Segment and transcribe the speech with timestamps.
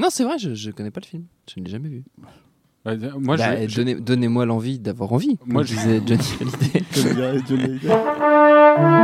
[0.00, 1.24] Non, c'est vrai, je, je connais pas le film.
[1.52, 2.02] Je ne l'ai jamais vu.
[2.84, 5.36] Bah, moi, Bah, je, donnez- Donnez-moi l'envie d'avoir envie.
[5.44, 6.84] Moi, Moi, je- je disais Johnny Hallyday.
[6.94, 9.00] Johnny Hallyday, Johnny Hallyday.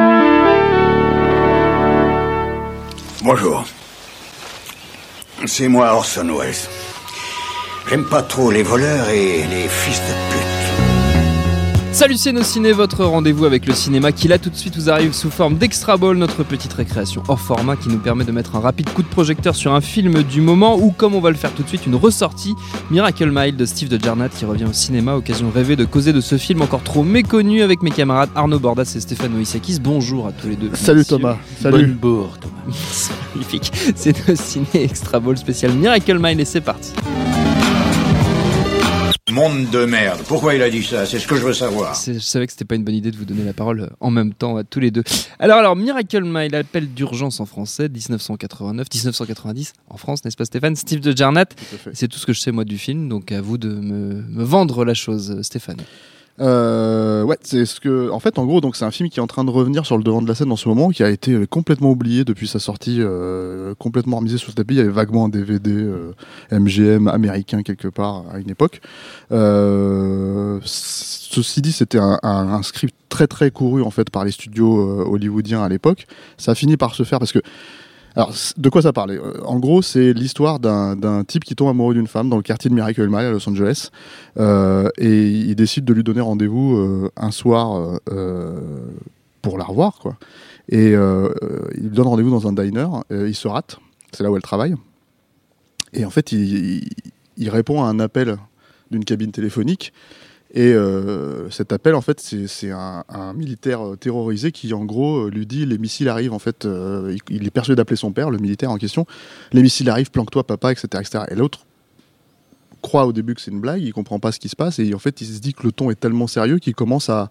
[3.23, 3.65] Bonjour.
[5.45, 6.55] C'est moi Orson Welles.
[7.89, 10.56] J'aime pas trop les voleurs et les fils de pute.
[11.97, 14.91] Salut c'est nos ciné, votre rendez-vous avec le cinéma qui là tout de suite vous
[14.91, 18.55] arrive sous forme d'Extra Ball, notre petite récréation hors format qui nous permet de mettre
[18.55, 21.37] un rapide coup de projecteur sur un film du moment ou comme on va le
[21.37, 22.55] faire tout de suite, une ressortie
[22.91, 26.21] Miracle Mile de Steve de Jarnat qui revient au cinéma, occasion rêvée de causer de
[26.21, 29.81] ce film encore trop méconnu avec mes camarades Arnaud Bordas et Stéphane Oisakis.
[29.81, 30.73] Bonjour à tous les deux.
[30.75, 31.17] Salut messieurs.
[31.17, 31.39] Thomas.
[31.63, 31.87] Salut.
[31.87, 32.75] bourre Thomas.
[33.35, 33.73] Magnifique.
[33.95, 36.93] C'est nos ciné Extra Ball spécial Miracle Mile et c'est parti.
[39.37, 40.23] Monde de merde.
[40.27, 41.05] Pourquoi il a dit ça?
[41.05, 41.95] C'est ce que je veux savoir.
[41.95, 43.87] C'est- Je savais que c'était pas une bonne idée de vous donner la parole euh,
[44.01, 45.05] en même temps à tous les deux.
[45.39, 50.75] Alors, alors Miracle Mile, appel d'urgence en français, 1989, 1990 en France, n'est-ce pas Stéphane?
[50.75, 51.45] Steve de Jarnat.
[51.93, 54.43] C'est tout ce que je sais moi du film, donc à vous de me, me
[54.43, 55.77] vendre la chose, euh, Stéphane.
[56.39, 59.23] Euh, ouais, c'est ce que, en fait, en gros, donc c'est un film qui est
[59.23, 61.09] en train de revenir sur le devant de la scène en ce moment, qui a
[61.11, 64.75] été euh, complètement oublié depuis sa sortie, euh, complètement remisé sous le tapis.
[64.75, 66.13] Il y avait vaguement un DVD euh,
[66.53, 68.81] MGM américain quelque part à une époque.
[69.33, 74.31] Euh, ceci dit, c'était un, un- un script très très couru en fait par les
[74.33, 76.07] studios euh, hollywoodiens à l'époque.
[76.37, 77.41] Ça a fini par se faire parce que
[78.17, 81.93] alors, de quoi ça parlait Euh, En gros, c'est l'histoire d'un type qui tombe amoureux
[81.93, 83.91] d'une femme dans le quartier de Miracle Mile à Los Angeles.
[84.39, 88.01] Euh, et il décide de lui donner rendez-vous euh, un soir
[89.43, 89.99] pour la revoir.
[89.99, 90.17] Quoi.
[90.71, 92.89] Et il lui donne rendez-vous dans un diner.
[93.11, 93.79] il se rate.
[94.13, 94.75] C'est là où elle travaille.
[95.93, 98.39] Et en fait, il répond à un appel
[98.91, 99.93] d'une cabine téléphonique.
[100.55, 105.31] Et euh, cet appel, en fait, c'est un, militaire euh, terrorisé qui, en gros, euh,
[105.31, 106.33] lui dit les missiles arrivent.
[106.33, 106.67] En fait,
[107.29, 109.07] il, est persuadé d'appeler son père, le militaire en question.
[109.53, 111.25] Les missiles arrivent, planque-toi, papa, etc., etc.
[111.31, 111.67] Et l'autre
[112.83, 114.95] croit au début que c'est une blague, il comprend pas ce qui se passe, et
[114.95, 117.31] en fait, il se dit que le ton est tellement sérieux qu'il commence à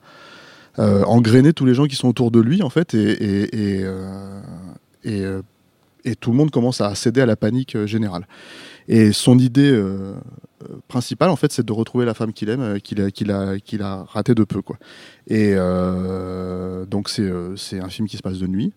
[0.79, 3.85] euh, engrainer tous les gens qui sont autour de lui, en fait, et
[6.19, 8.27] tout le monde commence à céder à la panique générale.
[8.89, 9.81] Et son idée
[10.87, 13.59] principale, en fait, c'est de retrouver la femme qu'il aime, euh, qu'il a, qu'il a,
[13.59, 14.77] qu'il a raté de peu, quoi.
[15.27, 18.73] Et euh, donc, c'est euh, c'est un film qui se passe de nuit.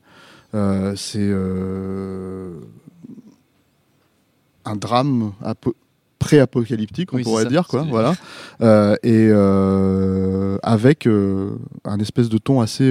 [0.97, 1.31] C'est
[4.65, 5.75] un drame apo-
[6.19, 7.83] pré-apocalyptique, on Oui, pourrait ça, dire, quoi.
[7.89, 8.15] Voilà.
[8.61, 11.51] Euh, et euh, avec euh,
[11.85, 12.85] un espèce de ton assez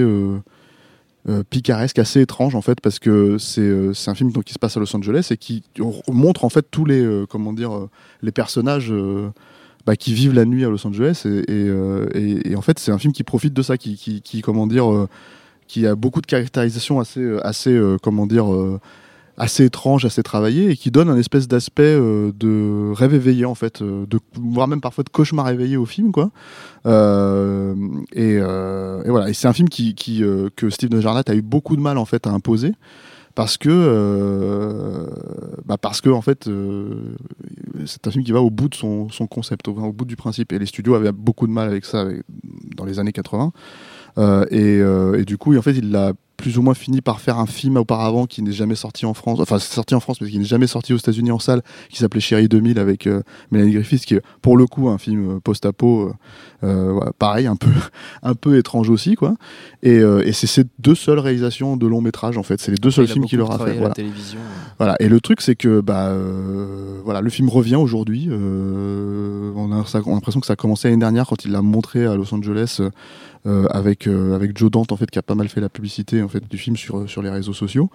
[1.30, 4.60] euh, picaresque, assez étrange en fait, parce que c'est euh, un film donc, qui se
[4.60, 5.62] passe à Los Angeles et qui
[6.08, 7.88] montre en fait tous les euh, comment dire
[8.22, 8.94] les personnages.
[9.86, 13.24] bah, qui vivent la nuit à Los Angeles et, en fait c'est un film qui
[13.24, 15.08] profite de ça qui, qui, comment dire
[15.68, 18.48] qui a beaucoup de caractérisation assez assez comment dire
[19.38, 23.56] assez étrange assez travaillé et qui donne un espèce d'aspect euh, de rêve éveillé en
[23.56, 26.31] fait euh, voire même parfois de cauchemar éveillé au film quoi.
[26.86, 27.75] Euh,
[28.14, 28.40] et,
[29.09, 29.30] voilà.
[29.30, 30.24] Et c'est un film qui, qui
[30.56, 32.74] que Steve Jarnat a eu beaucoup de mal en fait à imposer
[33.36, 35.06] parce que
[35.66, 36.50] bah parce que en fait
[37.86, 40.52] c'est un film qui va au bout de son, concept au, bout du principe.
[40.54, 42.08] Et les studios avaient beaucoup de mal avec ça
[42.75, 43.52] dans les années 80
[44.18, 47.20] Euh, et, euh, et du coup en fait il l'a plus ou moins fini par
[47.20, 50.22] faire un film auparavant qui n'est jamais sorti en France enfin c'est sorti en France
[50.22, 53.24] mais qui n'est jamais sorti aux États-Unis en salle qui s'appelait Chérie 2000 avec euh,
[53.52, 56.14] Mélanie Griffith qui est pour le coup un film euh, post-apo
[56.64, 57.72] euh, pareil un peu
[58.24, 59.36] un peu étrange aussi quoi
[59.84, 62.78] et, euh, et c'est ces deux seules réalisations de long métrage en fait c'est les
[62.78, 64.40] deux seuls films qu'il aura fait voilà télévision.
[64.78, 64.96] voilà.
[65.00, 66.16] Et le truc, c'est que bah,
[67.04, 68.30] voilà, le film revient aujourd'hui.
[68.31, 72.16] On, a, a l'impression que ça a commencé l'année dernière quand il l'a montré à
[72.16, 72.81] Los Angeles
[73.72, 76.28] avec, euh, avec Joe Dante, en fait, qui a pas mal fait la publicité en
[76.28, 77.90] fait, du film sur, sur les réseaux sociaux.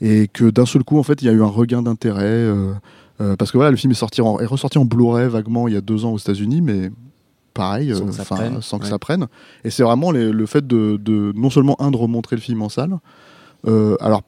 [0.00, 2.24] Et que d'un seul coup, en fait, il y a eu un regain d'intérêt.
[2.24, 2.72] euh,
[3.20, 5.74] euh, parce que voilà, le film est, sorti en- est ressorti en Blu-ray vaguement il
[5.74, 6.90] y a deux ans aux États-Unis, mais
[7.54, 8.90] pareil, Sans euh, que ça prenne, sans que ouais.
[8.90, 9.26] ça prenne.
[9.64, 12.62] Et c'est vraiment les- le fait de, de non seulement un de remontrer le film
[12.62, 12.98] en salle,
[13.68, 14.22] euh, alors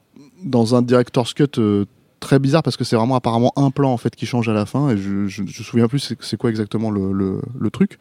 [0.44, 1.86] dans un director's cut euh,
[2.24, 4.66] très bizarre parce que c'est vraiment apparemment un plan en fait qui change à la
[4.66, 7.98] fin et je je, je souviens plus c'est, quoi exactement le, le, truc.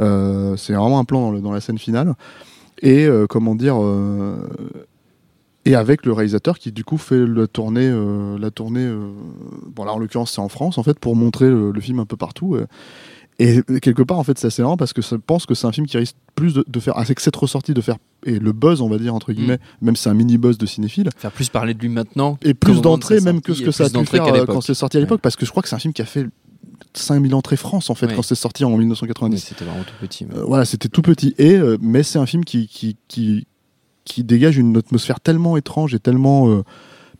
[0.00, 2.14] Euh, c'est vraiment un plan dans, la scène finale
[2.82, 4.36] et euh, comment dire euh,
[5.64, 7.90] et avec le réalisateur qui du coup fait la tournée
[8.38, 8.86] la tournée
[9.68, 12.16] bon là en l'occurrence c'est en France en fait pour montrer le, film un peu
[12.16, 12.58] partout
[13.38, 15.72] et quelque part en fait c'est assez marrant parce que je pense que c'est un
[15.72, 18.80] film qui risque plus de, de faire avec cette ressortie de faire et le buzz
[18.80, 21.48] on va dire entre guillemets même si c'est un mini buzz de cinéphile Faire plus
[21.48, 22.38] parler de lui maintenant.
[22.42, 24.26] et plus moment de d'entrées sa même que ce que ça a pu d'entrées faire
[24.26, 25.92] qu'à euh, quand c'est sorti à l'époque parce que je crois que c'est un film
[25.92, 26.26] qui a fait
[26.94, 28.14] 5000 entrées France en fait Ouais.
[28.14, 30.26] quand c'est sorti en 1990 Mais C'était vraiment tout petit.
[30.26, 31.34] mais- euh, voilà, c'était tout petit.
[31.38, 33.46] Et euh, mais c'est un film qui qui, qui
[34.04, 36.62] qui dégage une atmosphère tellement étrange et tellement euh,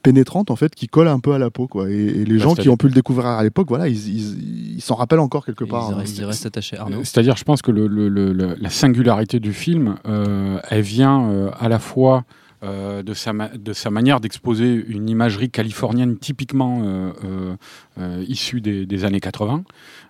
[0.04, 1.90] pénétrante en fait qui colle un peu à la peau quoi.
[1.90, 4.74] Et, et les Bah, gens qui ont pu le découvrir à l'époque, voilà, ils ils-
[4.76, 5.88] ils s'en rappellent encore quelque part.
[5.90, 5.96] Ils hein.
[5.98, 6.76] restent, ils restent attachés.
[6.78, 7.00] Arnaud.
[7.02, 11.28] C'est-à-dire, je pense que le, le- le- le- la singularité du film, euh, elle vient
[11.30, 12.24] euh, à la fois
[12.64, 17.56] euh, de, sa de sa manière d'exposer une imagerie californienne typiquement euh,
[17.98, 19.64] euh, issue des, des années 80.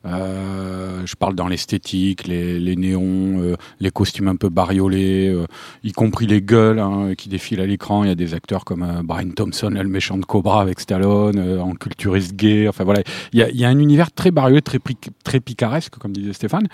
[0.06, 5.34] Euh, je parle dans l'esthétique, les, les néons, les costumes un peu bariolés,
[5.82, 8.04] y compris les gueules hein, qui défilent à l'écran.
[8.04, 11.74] Il y a des acteurs comme Brian Thompson, le méchant de Cobra avec Stallone, en
[11.74, 12.68] culturiste gay.
[12.68, 13.02] Enfin voilà,
[13.32, 14.78] il y a, y a un univers très bariolé, très,
[15.24, 16.68] très picaresque, comme disait Stéphane.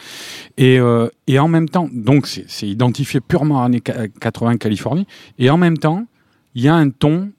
[0.58, 0.78] Et,
[1.26, 5.06] et en même temps, donc c'est identifié purement années ca- 80 Californie.
[5.38, 6.06] Et en temps,
[6.55, 7.31] il y a un ton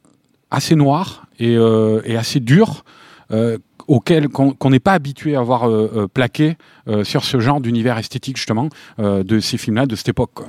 [0.50, 2.84] assez noir et, euh, assez dur.
[3.32, 3.58] euh,
[3.88, 6.56] auquel qu'on n'est pas habitué à voir euh, plaqué
[7.04, 8.70] sur ce genre d'univers esthétique justement
[9.00, 10.46] de ces films-là de cette époque.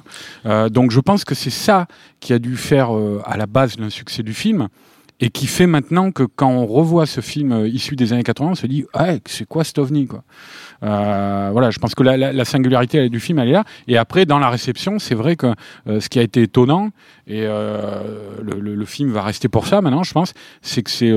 [0.71, 1.87] donc je pense que c'est ça
[2.21, 2.91] qui a dû faire
[3.25, 4.69] à la base le succès du film
[5.25, 8.51] et qui fait maintenant que quand on revoit ce film euh, issu des années 80,
[8.51, 10.25] on se dit ouais c'est quoi cet ovni quoi?
[10.83, 13.65] Euh, voilà, je pense que la, la- la singularité du film elle est là.
[13.87, 15.47] Et après dans la réception, c'est vrai que
[15.87, 16.89] euh, ce qui a été étonnant
[17.29, 18.03] et euh,
[18.43, 21.13] le, film va rester pour ça maintenant, je pense, c'est que c'est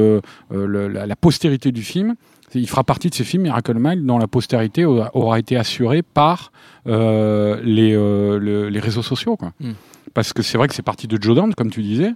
[0.51, 2.13] la, postérité du film.
[2.53, 6.51] Il fera partie de ces films Miracle Mile dont la postérité aura, été assurée par
[6.85, 9.35] les, le- les réseaux sociaux.
[9.35, 9.51] Quoi.
[9.59, 9.71] Mm.
[10.15, 12.13] Parce que c'est vrai que c'est parti de Joe Dante, comme tu disais,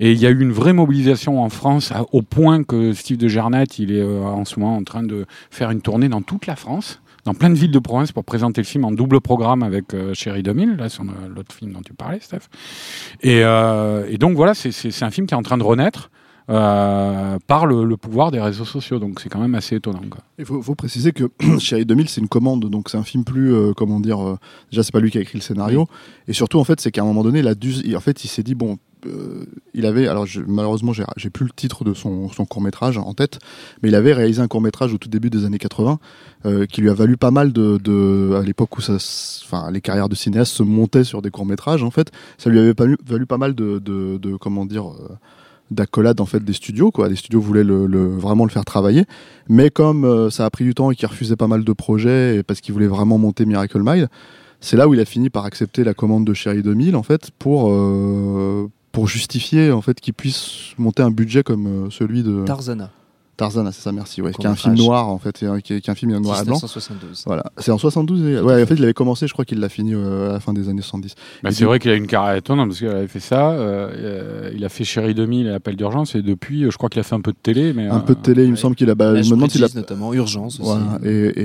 [0.00, 3.28] et il y a eu une vraie mobilisation en France au point que Steve de
[3.28, 6.46] Gernet, il est euh, en ce moment en train de faire une tournée dans toute
[6.46, 9.62] la France, dans plein de villes de province pour présenter le film en double programme
[9.62, 12.48] avec euh, Chérie 2000, là, euh, l'autre film dont tu parlais, Steph.
[13.22, 16.10] Et, euh, donc voilà, c'est un film qui est en train de renaître
[16.48, 20.00] euh, par le, le pouvoir des réseaux sociaux, donc c'est quand même assez étonnant.
[20.38, 21.24] Il faut, faut préciser que
[21.58, 24.38] Chérie 2000, c'est une commande, donc c'est un film plus, euh, comment dire, euh,
[24.70, 25.86] déjà c'est pas lui qui a écrit le scénario,
[26.28, 28.78] et surtout en fait c'est qu'à un moment donné, en fait il s'est dit bon,
[29.06, 29.44] euh,
[29.74, 33.12] il avait, alors je- malheureusement j'ai plus le titre de son, son court métrage en
[33.12, 33.38] tête,
[33.82, 35.98] mais il avait réalisé un court métrage au tout début des années 80
[36.44, 38.94] euh, qui lui a valu pas mal de, de à l'époque où ça,
[39.44, 42.58] enfin les carrières de cinéastes se montaient sur des courts métrages en fait, ça lui
[42.60, 44.86] avait valu pas mal de, de, de comment dire.
[45.70, 47.08] D'accolades en fait des studios quoi.
[47.08, 49.04] Les studios voulaient le, vraiment le faire travailler.
[49.48, 52.36] Mais comme euh, ça a pris du temps et qu'il refusait pas mal de projets
[52.36, 54.08] et parce qu'il voulait vraiment monter Miracle Mile
[54.60, 57.30] c'est là où il a fini par accepter la commande de Chérie 2000 en fait
[57.38, 62.44] pour euh, pour justifier en fait qu'il puisse monter un budget comme euh, celui de
[62.44, 62.90] Tarzana,
[63.36, 65.94] Tarzan c'est ça merci ouais qui est un film noir en fait qui est, un
[65.94, 67.24] film en noir et blanc 1972.
[67.26, 69.68] voilà c'est en 72 et- ouais en fait il avait commencé je crois qu'il l'a
[69.68, 72.06] fini euh, à la fin des années 70 Bah, c'est du- vrai qu'il a une
[72.06, 75.50] carrière étonnante parce qu'il avait fait ça, euh, euh, il a fait Chérie 2000 et
[75.50, 77.72] Appel d'urgence et depuis, euh, je crois qu'il a fait un peu de télé.
[77.72, 78.60] Mais, un euh, peu de télé il me ouais.
[78.60, 80.62] semble qu'il a bah, je me demande s'il a notamment Urgence aussi.
[80.68, 80.98] Voilà.
[81.04, 81.40] Et, et,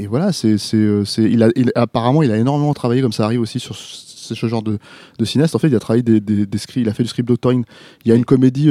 [0.00, 3.00] et, et voilà, c'est, c'est, euh, c'est, il a, il, apparemment, il a énormément travaillé,
[3.02, 4.78] comme ça arrive aussi sur ce, ce genre de,
[5.18, 5.54] de cinéaste.
[5.54, 7.64] En fait, il a travaillé des, des, des scripts, il a fait du script doctoring.
[8.04, 8.70] Il y a une comédie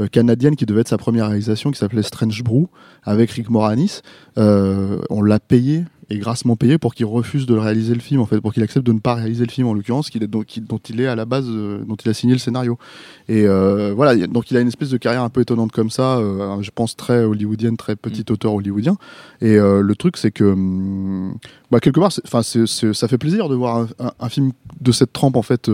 [0.00, 2.66] euh, canadienne qui devait être sa première réalisation, qui s'appelait Strange Brew,
[3.04, 4.00] avec Rick Moranis.
[4.38, 8.26] Euh, on l'a payé et grassement payé pour qu'il refuse de réaliser le film, en
[8.26, 10.46] fait, pour qu'il accepte de ne pas réaliser le film, en l'occurrence, qu'il est, donc,
[10.46, 12.78] qui- dont il est à la base, euh, dont il a signé le scénario.
[13.28, 16.18] Et euh, voilà, donc il a une espèce de carrière un peu étonnante comme ça,
[16.18, 18.96] euh, je pense très hollywoodienne, très petit auteur hollywoodien.
[19.40, 21.34] Et le truc, c'est que, hum,
[21.70, 24.50] bah, quelque part, enfin, ça fait plaisir de voir un, un- un film
[24.80, 25.70] de cette trempe, en fait.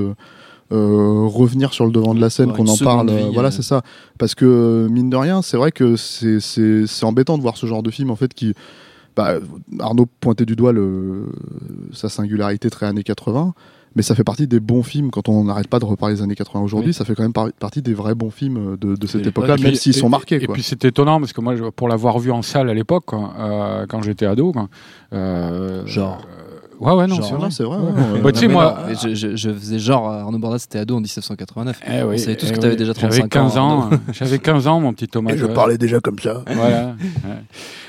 [0.73, 3.49] Euh, euh, revenir sur le devant de la scène, qu'on en parle, vie, euh, voilà,
[3.49, 3.53] euh.
[3.53, 3.83] c'est ça.
[4.19, 7.67] Parce que mine de rien, c'est vrai que c'est, c'est, c'est embêtant de voir ce
[7.67, 8.55] genre de film en fait qui,
[9.17, 9.35] bah,
[9.79, 11.27] Arnaud pointait du doigt le,
[11.93, 13.55] sa singularité très années 80,
[13.95, 16.35] mais ça fait partie des bons films quand on n'arrête pas de reparler des années
[16.35, 16.95] 80 aujourd'hui, Oui.
[16.95, 19.57] ça fait quand même par- partie des vrais bons films de, de cette Et- époque-là,
[19.57, 20.37] même s'ils sont marqués.
[20.43, 20.53] Et quoi.
[20.53, 24.03] puis c'est étonnant parce que moi, pour l'avoir vu en salle à l'époque, euh, quand
[24.03, 24.69] j'étais ado, quoi,
[25.15, 26.21] euh, Genre.
[26.29, 26.43] euh,
[26.81, 27.51] ouais, ouais, non, c'est Non, vrai.
[27.51, 27.77] c'est vrai.
[27.79, 27.85] Ouais.
[28.15, 31.01] ouais, Bah, tu sais, moi- je, je- je faisais genre Arnaud Bordas c'était ado en
[31.01, 31.81] 1989.
[31.87, 32.77] Eh oui, On savait tous eh que t'avais oui.
[32.79, 33.83] déjà J'avais 35 15 ans, ans.
[33.83, 33.97] Arnaud.
[34.13, 35.33] J'avais 15 ans, mon petit Thomas.
[35.33, 35.55] Et je ouais.
[35.55, 36.43] parlais déjà comme ça.
[36.55, 36.87] Voilà.
[36.87, 36.95] ouais.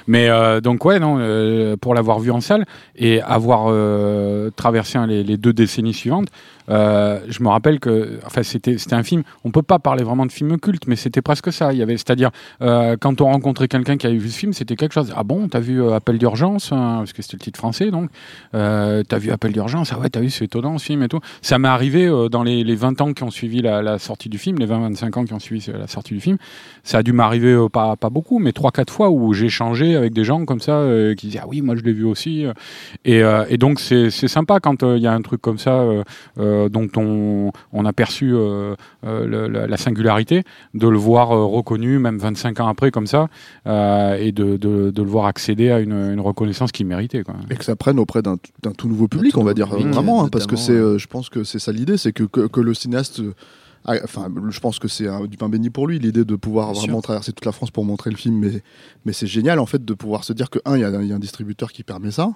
[0.10, 2.66] Mais euh, donc ouais, non, euh, pour l'avoir vu en salle
[2.96, 6.28] et avoir euh, traversé hein, les, les deux décennies suivantes,
[6.70, 9.24] euh, je me rappelle que, enfin, c'était c'était un film.
[9.44, 11.74] On peut pas parler vraiment de film culte, mais c'était presque ça.
[11.74, 12.30] Il y avait, c'est-à-dire
[12.62, 15.12] euh, quand on rencontrait quelqu'un qui avait vu ce film, c'était quelque chose.
[15.16, 18.10] Ah bon, t'as vu euh, Appel d'urgence, hein, parce que c'était le titre français, donc.
[18.56, 18.77] Euh,
[19.08, 21.20] t'as vu Appel d'urgence, ah ouais, t'as vu, c'est étonnant ce film et tout.
[21.42, 24.38] Ça m'est arrivé euh, dans les, les 20 ans qui ont suivi la, sortie du
[24.38, 26.38] film, les 20-25 ans qui ont suivi euh, la sortie du film.
[26.84, 30.24] Ça a dû m'arriver euh, pas, beaucoup, mais 3-4 fois où j'ai échangé avec des
[30.24, 32.46] gens comme ça euh, qui disaient Ah oui, moi je l'ai vu aussi.
[33.06, 36.04] Et, euh, donc c'est sympa quand euh, il y a un truc comme ça euh,
[36.40, 40.44] euh, dont on, a perçu euh, euh, la, la singularité,
[40.74, 43.28] de le voir euh, reconnu, même 25 ans après, comme ça,
[43.66, 47.24] euh, et de, le voir accéder à une, reconnaissance qu'il méritait.
[47.50, 48.38] Et que ça prenne auprès d'un
[48.68, 50.98] d'un tout nouveau public, tout on va dire public, vraiment, hein, parce que c'est, euh,
[50.98, 53.34] je pense que c'est ça l'idée, c'est que, que, que le cinéaste euh,
[54.04, 56.82] enfin, je pense que c'est un- du pain béni pour lui, l'idée de pouvoir Bien
[56.82, 58.36] vraiment traverser toute la France pour montrer le film.
[58.38, 58.62] Mais,
[59.06, 61.08] mais c'est génial, en fait, de pouvoir se dire que, un, il y, a- il
[61.08, 62.32] y a un distributeur qui permet ça,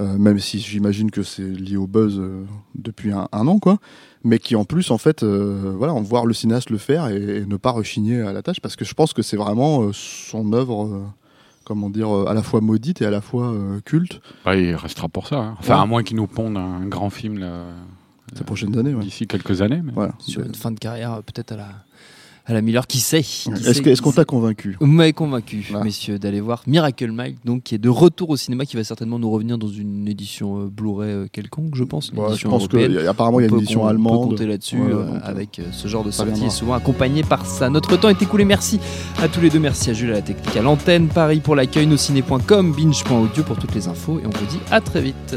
[0.00, 2.42] euh, même si j'imagine que c'est lié au buzz euh,
[2.74, 3.78] depuis un, un an, quoi.
[4.24, 7.38] Mais qui, en plus, en fait, euh, voilà, on voir le cinéaste le faire et,
[7.38, 10.52] et ne pas rechigner à la tâche, parce que je pense que c'est vraiment son
[10.52, 11.00] œuvre.
[11.68, 14.74] Comment dire, euh, à la fois maudite et à la fois euh, culte Bah, il
[14.74, 15.36] restera pour ça.
[15.36, 15.56] hein.
[15.60, 15.82] Enfin, Ouais.
[15.82, 17.64] à moins qu'il nous pondent un grand film là,
[18.34, 18.94] ces prochaines années.
[18.94, 19.04] ouais.
[19.04, 19.82] d'ici quelques années.
[19.84, 19.92] Mais...
[19.92, 20.14] Voilà.
[20.18, 21.68] Sur une fin de carrière, euh, peut-être à la,
[22.48, 26.40] à la Miller, qui sait qui Est-ce qu'on t'a convaincu Vous m'avez convaincu, messieurs, d'aller
[26.40, 29.58] voir Miracle Mike, donc qui est de retour au cinéma, qui va certainement nous revenir
[29.58, 32.08] dans une édition euh, Blu-ray euh, quelconque, je pense.
[32.10, 32.98] Une Ouais, Je édition pense européenne.
[33.04, 34.22] qu'apparemment, il y a une édition con- On allemande.
[34.22, 37.68] peut compter là-dessus euh, avec euh, ce genre de sortie, souvent accompagné par ça.
[37.68, 38.44] Notre temps est écoulé.
[38.46, 38.80] Merci
[39.22, 39.58] à tous les deux.
[39.60, 43.74] Merci à Jules à la technique, à l'antenne, Paris pour l'accueil, nosciné.com, binge.audio pour toutes
[43.74, 44.18] les infos.
[44.22, 45.36] Et on vous dit à très vite.